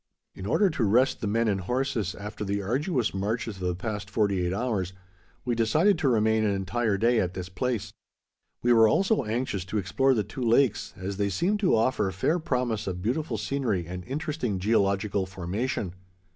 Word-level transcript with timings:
In 0.33 0.47
order 0.47 0.71
to 0.71 0.83
rest 0.83 1.21
the 1.21 1.27
men 1.27 1.47
and 1.47 1.61
horses, 1.61 2.15
after 2.15 2.43
the 2.43 2.59
arduous 2.59 3.13
marches 3.13 3.57
of 3.57 3.67
the 3.67 3.75
past 3.75 4.09
forty 4.09 4.43
eight 4.43 4.51
hours, 4.51 4.93
we 5.45 5.53
decided 5.53 5.99
to 5.99 6.09
remain 6.09 6.43
an 6.43 6.55
entire 6.55 6.97
day 6.97 7.19
at 7.19 7.35
this 7.35 7.49
place. 7.49 7.93
We 8.63 8.73
were 8.73 8.87
also 8.87 9.23
anxious 9.25 9.63
to 9.65 9.77
explore 9.77 10.15
the 10.15 10.23
two 10.23 10.41
lakes, 10.41 10.95
as 10.97 11.17
they 11.17 11.29
seemed 11.29 11.59
to 11.59 11.75
offer 11.75 12.09
fair 12.09 12.39
promise 12.39 12.87
of 12.87 13.03
beautiful 13.03 13.37
scenery 13.37 13.85
and 13.85 14.03
interesting 14.05 14.57
geological 14.57 15.27
formation. 15.27 15.93